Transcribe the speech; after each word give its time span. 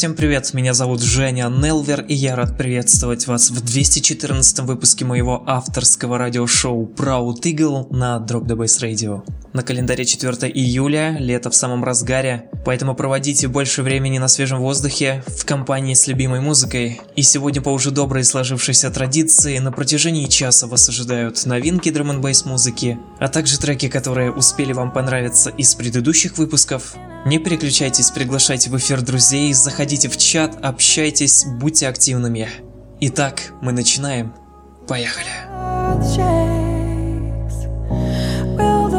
Всем 0.00 0.14
привет, 0.14 0.54
меня 0.54 0.72
зовут 0.72 1.02
Женя 1.02 1.50
Нелвер, 1.50 2.00
и 2.08 2.14
я 2.14 2.34
рад 2.34 2.56
приветствовать 2.56 3.26
вас 3.26 3.50
в 3.50 3.62
214 3.62 4.60
выпуске 4.60 5.04
моего 5.04 5.44
авторского 5.46 6.16
радиошоу 6.16 6.90
Proud 6.96 7.42
Eagle 7.42 7.86
на 7.94 8.16
Drop 8.26 8.46
the 8.46 8.56
Bass 8.56 8.80
Radio. 8.80 9.22
На 9.52 9.62
календаре 9.62 10.06
4 10.06 10.50
июля, 10.50 11.18
лето 11.18 11.50
в 11.50 11.54
самом 11.54 11.84
разгаре, 11.84 12.48
поэтому 12.64 12.94
проводите 12.94 13.46
больше 13.46 13.82
времени 13.82 14.16
на 14.16 14.28
свежем 14.28 14.60
воздухе 14.60 15.22
в 15.26 15.44
компании 15.44 15.92
с 15.92 16.06
любимой 16.06 16.40
музыкой. 16.40 17.02
И 17.14 17.20
сегодня 17.20 17.60
по 17.60 17.68
уже 17.68 17.90
доброй 17.90 18.24
сложившейся 18.24 18.90
традиции 18.90 19.58
на 19.58 19.70
протяжении 19.70 20.28
часа 20.28 20.66
вас 20.66 20.88
ожидают 20.88 21.44
новинки 21.44 21.90
драм 21.90 22.12
н 22.12 22.22
музыки, 22.46 22.98
а 23.18 23.28
также 23.28 23.58
треки, 23.58 23.88
которые 23.88 24.32
успели 24.32 24.72
вам 24.72 24.92
понравиться 24.92 25.50
из 25.50 25.74
предыдущих 25.74 26.38
выпусков. 26.38 26.94
Не 27.26 27.38
переключайтесь, 27.38 28.10
приглашайте 28.10 28.70
в 28.70 28.76
эфир 28.76 29.02
друзей, 29.02 29.52
заходите 29.52 30.08
в 30.08 30.16
чат, 30.16 30.56
общайтесь, 30.62 31.44
будьте 31.44 31.86
активными. 31.86 32.48
Итак, 33.00 33.52
мы 33.60 33.72
начинаем. 33.72 34.34
Поехали. 34.88 35.50
shakes. 36.02 37.66
Will 38.56 38.90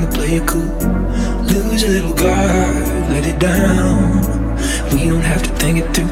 How 0.00 0.06
to 0.06 0.12
play 0.16 0.36
it 0.36 0.46
cool. 0.48 0.62
Lose 1.44 1.82
a 1.82 1.88
little 1.88 2.14
guard, 2.14 3.10
let 3.10 3.26
it 3.26 3.38
down. 3.38 4.22
We 4.94 5.10
don't 5.10 5.20
have 5.20 5.42
to 5.42 5.50
think 5.56 5.76
it 5.76 5.94
through. 5.94 6.08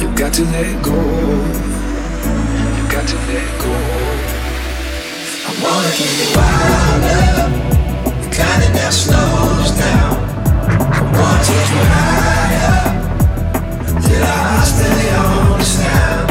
You've 0.00 0.16
got 0.16 0.32
to 0.32 0.44
let 0.44 0.82
go. 0.82 0.96
You've 2.76 2.90
got 2.90 3.06
to 3.06 3.16
let 3.28 3.58
go. 3.60 3.74
I 5.44 5.52
wanna 5.60 5.92
get 5.98 6.16
it 6.24 6.30
wilder, 6.34 7.20
the 8.22 8.28
kind 8.34 8.62
that 8.62 8.72
never 8.72 8.90
slows 8.90 9.70
down. 9.76 10.16
I 10.80 11.00
wanna 11.12 11.44
take 11.44 11.70
you 11.76 11.84
higher, 11.92 12.72
till 14.00 14.22
our 14.22 14.40
hearts 14.48 14.70
stay 14.70 15.14
on 15.14 15.58
the 15.58 15.64
sound. 15.66 16.29